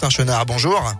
Valentin 0.00 0.08
Chenard. 0.08 0.46
Bonjour. 0.46 0.94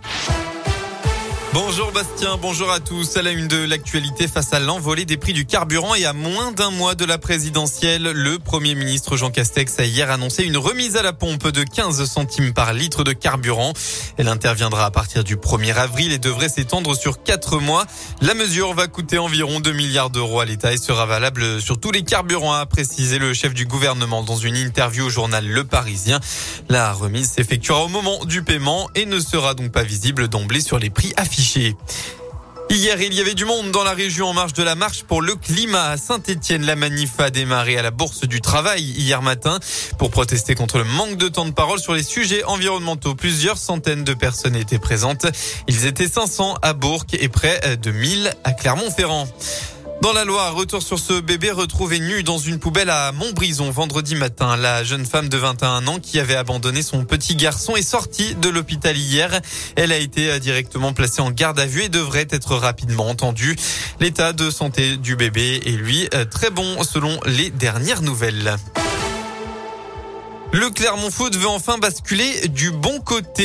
Bonjour 1.53 1.91
Bastien, 1.91 2.37
bonjour 2.41 2.71
à 2.71 2.79
tous. 2.79 3.17
À 3.17 3.21
la 3.21 3.31
une 3.31 3.49
de 3.49 3.57
l'actualité 3.57 4.29
face 4.29 4.53
à 4.53 4.59
l'envolée 4.61 5.03
des 5.03 5.17
prix 5.17 5.33
du 5.33 5.45
carburant 5.45 5.95
et 5.95 6.05
à 6.05 6.13
moins 6.13 6.53
d'un 6.53 6.71
mois 6.71 6.95
de 6.95 7.03
la 7.03 7.17
présidentielle, 7.17 8.03
le 8.03 8.39
Premier 8.39 8.73
ministre 8.73 9.17
Jean 9.17 9.31
Castex 9.31 9.77
a 9.79 9.83
hier 9.83 10.09
annoncé 10.09 10.43
une 10.43 10.55
remise 10.55 10.95
à 10.95 11.01
la 11.01 11.11
pompe 11.11 11.49
de 11.49 11.63
15 11.63 12.05
centimes 12.05 12.53
par 12.53 12.71
litre 12.71 13.03
de 13.03 13.11
carburant. 13.11 13.73
Elle 14.15 14.29
interviendra 14.29 14.85
à 14.85 14.91
partir 14.91 15.25
du 15.25 15.35
1er 15.35 15.73
avril 15.73 16.13
et 16.13 16.19
devrait 16.19 16.47
s'étendre 16.47 16.95
sur 16.95 17.21
4 17.21 17.59
mois. 17.59 17.85
La 18.21 18.33
mesure 18.33 18.73
va 18.73 18.87
coûter 18.87 19.17
environ 19.17 19.59
2 19.59 19.73
milliards 19.73 20.09
d'euros 20.09 20.39
à 20.39 20.45
l'État 20.45 20.71
et 20.71 20.77
sera 20.77 21.05
valable 21.05 21.61
sur 21.61 21.81
tous 21.81 21.91
les 21.91 22.03
carburants, 22.03 22.53
a 22.53 22.65
précisé 22.65 23.19
le 23.19 23.33
chef 23.33 23.53
du 23.53 23.65
gouvernement 23.65 24.23
dans 24.23 24.37
une 24.37 24.55
interview 24.55 25.07
au 25.07 25.09
journal 25.09 25.45
Le 25.45 25.65
Parisien. 25.65 26.21
La 26.69 26.93
remise 26.93 27.29
s'effectuera 27.29 27.83
au 27.83 27.89
moment 27.89 28.23
du 28.23 28.41
paiement 28.41 28.89
et 28.95 29.05
ne 29.05 29.19
sera 29.19 29.53
donc 29.53 29.73
pas 29.73 29.83
visible 29.83 30.29
d'emblée 30.29 30.61
sur 30.61 30.79
les 30.79 30.89
prix 30.89 31.11
affichés. 31.17 31.40
Hier, 32.69 33.01
il 33.01 33.13
y 33.13 33.19
avait 33.19 33.33
du 33.33 33.45
monde 33.45 33.71
dans 33.71 33.83
la 33.83 33.91
région 33.91 34.27
en 34.27 34.33
marge 34.33 34.53
de 34.53 34.63
la 34.63 34.75
marche 34.75 35.03
pour 35.03 35.21
le 35.21 35.35
climat. 35.35 35.89
À 35.89 35.97
Saint-Etienne, 35.97 36.65
la 36.65 36.75
manif 36.75 37.19
a 37.19 37.29
démarré 37.29 37.77
à 37.77 37.81
la 37.81 37.91
Bourse 37.91 38.21
du 38.21 38.39
Travail 38.39 38.81
hier 38.81 39.21
matin 39.21 39.59
pour 39.97 40.09
protester 40.09 40.55
contre 40.55 40.77
le 40.77 40.83
manque 40.85 41.17
de 41.17 41.27
temps 41.27 41.45
de 41.45 41.51
parole 41.51 41.79
sur 41.79 41.93
les 41.93 42.03
sujets 42.03 42.43
environnementaux. 42.45 43.15
Plusieurs 43.15 43.57
centaines 43.57 44.03
de 44.03 44.13
personnes 44.13 44.55
étaient 44.55 44.79
présentes. 44.79 45.25
Ils 45.67 45.85
étaient 45.85 46.07
500 46.07 46.59
à 46.61 46.73
Bourg 46.73 47.05
et 47.11 47.27
près 47.27 47.75
de 47.75 47.91
1000 47.91 48.31
à 48.43 48.53
Clermont-Ferrand. 48.53 49.27
Dans 50.01 50.13
la 50.13 50.25
Loire, 50.25 50.55
retour 50.55 50.81
sur 50.81 50.97
ce 50.97 51.21
bébé 51.21 51.51
retrouvé 51.51 51.99
nu 51.99 52.23
dans 52.23 52.39
une 52.39 52.57
poubelle 52.57 52.89
à 52.89 53.11
Montbrison 53.11 53.69
vendredi 53.69 54.15
matin. 54.15 54.57
La 54.57 54.83
jeune 54.83 55.05
femme 55.05 55.29
de 55.29 55.37
21 55.37 55.85
ans 55.85 55.99
qui 55.99 56.19
avait 56.19 56.35
abandonné 56.35 56.81
son 56.81 57.05
petit 57.05 57.35
garçon 57.35 57.75
est 57.75 57.83
sortie 57.83 58.33
de 58.33 58.49
l'hôpital 58.49 58.97
hier. 58.97 59.39
Elle 59.75 59.91
a 59.91 59.97
été 59.97 60.39
directement 60.39 60.93
placée 60.93 61.21
en 61.21 61.29
garde 61.29 61.59
à 61.59 61.67
vue 61.67 61.83
et 61.83 61.89
devrait 61.89 62.27
être 62.31 62.55
rapidement 62.55 63.09
entendue. 63.09 63.55
L'état 63.99 64.33
de 64.33 64.49
santé 64.49 64.97
du 64.97 65.15
bébé 65.15 65.61
est 65.67 65.77
lui 65.77 66.09
très 66.31 66.49
bon 66.49 66.81
selon 66.81 67.19
les 67.27 67.51
dernières 67.51 68.01
nouvelles. 68.01 68.57
Le 70.53 70.69
Clermont 70.69 71.09
Foot 71.09 71.37
veut 71.37 71.47
enfin 71.47 71.77
basculer 71.77 72.49
du 72.49 72.71
bon 72.71 72.99
côté. 72.99 73.40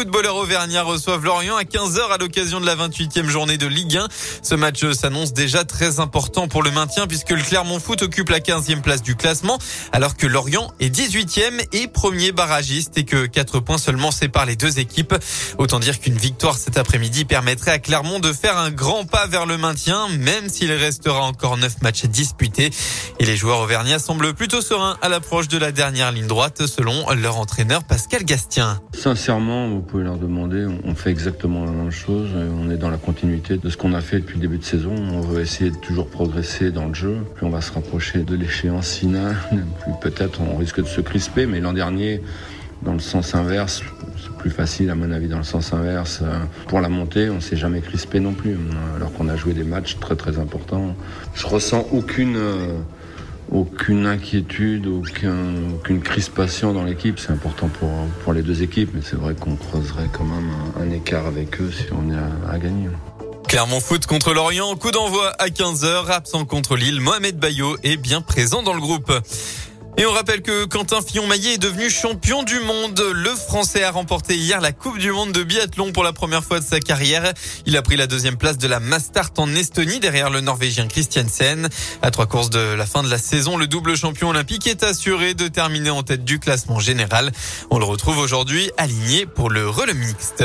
Footballeurs 0.00 0.36
auvergnats 0.36 0.82
reçoivent 0.82 1.26
Lorient 1.26 1.56
à 1.56 1.64
15h 1.64 2.10
à 2.10 2.16
l'occasion 2.16 2.58
de 2.58 2.64
la 2.64 2.74
28e 2.74 3.26
journée 3.26 3.58
de 3.58 3.66
Ligue 3.66 3.98
1. 3.98 4.08
Ce 4.42 4.54
match 4.54 4.90
s'annonce 4.92 5.34
déjà 5.34 5.64
très 5.64 6.00
important 6.00 6.48
pour 6.48 6.62
le 6.62 6.70
maintien 6.70 7.06
puisque 7.06 7.32
le 7.32 7.42
Clermont 7.42 7.78
Foot 7.78 8.00
occupe 8.00 8.30
la 8.30 8.40
15e 8.40 8.80
place 8.80 9.02
du 9.02 9.14
classement 9.14 9.58
alors 9.92 10.16
que 10.16 10.26
Lorient 10.26 10.72
est 10.80 10.88
18e 10.88 11.66
et 11.74 11.86
premier 11.86 12.32
barragiste 12.32 12.96
et 12.96 13.04
que 13.04 13.26
4 13.26 13.60
points 13.60 13.76
seulement 13.76 14.10
séparent 14.10 14.46
les 14.46 14.56
deux 14.56 14.78
équipes. 14.78 15.14
Autant 15.58 15.80
dire 15.80 16.00
qu'une 16.00 16.16
victoire 16.16 16.56
cet 16.56 16.78
après-midi 16.78 17.26
permettrait 17.26 17.72
à 17.72 17.78
Clermont 17.78 18.20
de 18.20 18.32
faire 18.32 18.56
un 18.56 18.70
grand 18.70 19.04
pas 19.04 19.26
vers 19.26 19.44
le 19.44 19.58
maintien 19.58 20.08
même 20.08 20.48
s'il 20.48 20.72
restera 20.72 21.20
encore 21.20 21.58
9 21.58 21.82
matchs 21.82 22.06
disputés. 22.06 22.70
Et 23.18 23.26
les 23.26 23.36
joueurs 23.36 23.60
auvergnats 23.60 23.98
semblent 23.98 24.32
plutôt 24.32 24.62
sereins 24.62 24.96
à 25.02 25.10
l'approche 25.10 25.48
de 25.48 25.58
la 25.58 25.72
dernière 25.72 26.10
ligne 26.10 26.26
droite 26.26 26.64
selon 26.64 27.04
leur 27.10 27.36
entraîneur 27.36 27.84
Pascal 27.84 28.24
Gastien. 28.24 28.80
Sincèrement, 28.94 29.68
pouvez 29.90 30.04
leur 30.04 30.18
demander, 30.18 30.66
on 30.84 30.94
fait 30.94 31.10
exactement 31.10 31.64
la 31.64 31.72
même 31.72 31.90
chose, 31.90 32.28
on 32.34 32.70
est 32.70 32.76
dans 32.76 32.90
la 32.90 32.96
continuité 32.96 33.56
de 33.56 33.68
ce 33.68 33.76
qu'on 33.76 33.92
a 33.92 34.00
fait 34.00 34.20
depuis 34.20 34.36
le 34.36 34.42
début 34.42 34.58
de 34.58 34.64
saison, 34.64 34.94
on 34.94 35.20
veut 35.20 35.40
essayer 35.40 35.70
de 35.70 35.76
toujours 35.76 36.06
progresser 36.06 36.70
dans 36.70 36.86
le 36.86 36.94
jeu, 36.94 37.16
plus 37.34 37.44
on 37.44 37.50
va 37.50 37.60
se 37.60 37.72
rapprocher 37.72 38.20
de 38.20 38.36
l'échéance 38.36 38.94
finale, 38.94 39.34
plus 39.50 39.92
peut-être 40.00 40.40
on 40.42 40.56
risque 40.56 40.80
de 40.80 40.86
se 40.86 41.00
crisper, 41.00 41.46
mais 41.46 41.58
l'an 41.58 41.72
dernier, 41.72 42.22
dans 42.82 42.92
le 42.92 43.00
sens 43.00 43.34
inverse, 43.34 43.82
c'est 44.16 44.32
plus 44.36 44.50
facile 44.50 44.90
à 44.90 44.94
mon 44.94 45.10
avis 45.10 45.26
dans 45.26 45.38
le 45.38 45.44
sens 45.44 45.72
inverse. 45.72 46.22
Pour 46.68 46.80
la 46.80 46.88
montée, 46.88 47.28
on 47.28 47.40
s'est 47.40 47.56
jamais 47.56 47.80
crispé 47.80 48.20
non 48.20 48.32
plus, 48.32 48.56
alors 48.94 49.12
qu'on 49.12 49.28
a 49.28 49.34
joué 49.34 49.54
des 49.54 49.64
matchs 49.64 49.98
très 49.98 50.14
très 50.14 50.38
importants. 50.38 50.94
Je 51.34 51.46
ressens 51.48 51.84
aucune 51.92 52.38
aucune 53.52 54.06
inquiétude, 54.06 54.86
aucun, 54.86 55.36
aucune 55.74 56.00
crispation 56.00 56.72
dans 56.72 56.84
l'équipe. 56.84 57.18
C'est 57.18 57.32
important 57.32 57.68
pour, 57.68 57.90
pour 58.22 58.32
les 58.32 58.42
deux 58.42 58.62
équipes, 58.62 58.90
mais 58.94 59.00
c'est 59.02 59.16
vrai 59.16 59.34
qu'on 59.34 59.56
creuserait 59.56 60.08
quand 60.12 60.24
même 60.24 60.50
un, 60.78 60.90
écart 60.90 61.26
avec 61.26 61.60
eux 61.60 61.70
si 61.70 61.86
on 61.92 62.10
est 62.12 62.16
à, 62.16 62.52
à 62.52 62.58
gagner. 62.58 62.88
Clermont 63.48 63.80
Foot 63.80 64.06
contre 64.06 64.32
Lorient, 64.32 64.76
coup 64.76 64.92
d'envoi 64.92 65.30
à 65.40 65.48
15h, 65.48 66.06
absent 66.08 66.44
contre 66.44 66.76
Lille, 66.76 67.00
Mohamed 67.00 67.36
Bayo 67.36 67.76
est 67.82 67.96
bien 67.96 68.20
présent 68.20 68.62
dans 68.62 68.74
le 68.74 68.80
groupe. 68.80 69.12
Et 70.00 70.06
on 70.06 70.12
rappelle 70.12 70.40
que 70.40 70.64
Quentin 70.64 71.02
Fillon-Maillet 71.02 71.54
est 71.56 71.58
devenu 71.58 71.90
champion 71.90 72.42
du 72.42 72.58
monde. 72.60 72.98
Le 73.12 73.34
Français 73.34 73.84
a 73.84 73.90
remporté 73.90 74.34
hier 74.34 74.62
la 74.62 74.72
Coupe 74.72 74.96
du 74.96 75.12
monde 75.12 75.32
de 75.32 75.42
biathlon 75.42 75.92
pour 75.92 76.04
la 76.04 76.14
première 76.14 76.42
fois 76.42 76.58
de 76.58 76.64
sa 76.64 76.80
carrière. 76.80 77.34
Il 77.66 77.76
a 77.76 77.82
pris 77.82 77.98
la 77.98 78.06
deuxième 78.06 78.38
place 78.38 78.56
de 78.56 78.66
la 78.66 78.80
Mastart 78.80 79.32
en 79.36 79.54
Estonie 79.54 80.00
derrière 80.00 80.30
le 80.30 80.40
Norvégien 80.40 80.88
Christiansen. 80.88 81.68
À 82.00 82.10
trois 82.10 82.24
courses 82.24 82.48
de 82.48 82.60
la 82.60 82.86
fin 82.86 83.02
de 83.02 83.10
la 83.10 83.18
saison, 83.18 83.58
le 83.58 83.66
double 83.66 83.94
champion 83.94 84.30
olympique 84.30 84.66
est 84.66 84.84
assuré 84.84 85.34
de 85.34 85.48
terminer 85.48 85.90
en 85.90 86.02
tête 86.02 86.24
du 86.24 86.38
classement 86.38 86.80
général. 86.80 87.30
On 87.68 87.78
le 87.78 87.84
retrouve 87.84 88.16
aujourd'hui 88.16 88.70
aligné 88.78 89.26
pour 89.26 89.50
le 89.50 89.68
relais 89.68 89.92
mixte. 89.92 90.42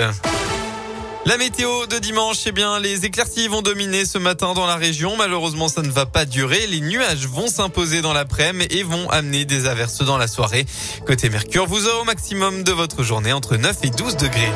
La 1.28 1.38
météo 1.38 1.88
de 1.88 1.97
dimanche, 1.97 2.44
eh 2.46 2.52
bien, 2.52 2.80
les 2.80 3.03
éclaircies 3.06 3.47
vont 3.47 3.63
dominer 3.63 4.06
ce 4.06 4.19
matin 4.19 4.53
dans 4.53 4.68
la 4.68 4.75
région. 4.75 5.16
Malheureusement, 5.18 5.68
ça 5.68 5.81
ne 5.81 5.90
va 5.90 6.06
pas 6.06 6.24
durer. 6.25 6.68
Les 6.68 6.81
nuages 6.81 7.25
vont 7.25 7.47
s'imposer 7.47 8.03
dans 8.03 8.13
l'après-midi 8.13 8.78
et 8.78 8.84
vont 8.84 9.09
amener 9.09 9.44
des 9.44 9.66
averses 9.66 10.03
dans 10.03 10.19
la 10.19 10.28
soirée. 10.28 10.68
Côté 11.08 11.31
Mercure, 11.31 11.66
vous 11.66 11.88
aurez 11.88 12.02
au 12.02 12.03
maximum 12.03 12.62
de 12.62 12.72
votre 12.72 13.02
journée 13.02 13.34
entre 13.34 13.58
9 13.58 13.75
et 13.81 13.90
12 13.90 14.18
degrés. 14.18 14.52